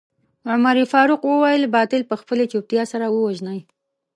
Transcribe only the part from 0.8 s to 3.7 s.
فاروق وويل باطل په خپلې چوپتيا سره ووژنئ.